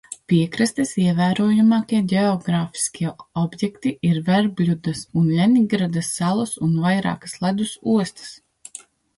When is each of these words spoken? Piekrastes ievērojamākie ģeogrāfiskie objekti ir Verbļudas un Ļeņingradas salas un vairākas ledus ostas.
Piekrastes 0.31 0.93
ievērojamākie 1.01 1.99
ģeogrāfiskie 2.13 3.11
objekti 3.43 3.93
ir 4.13 4.17
Verbļudas 4.31 5.05
un 5.21 5.31
Ļeņingradas 5.37 6.11
salas 6.17 6.57
un 6.69 6.75
vairākas 6.87 7.41
ledus 7.47 7.77
ostas. 7.99 8.37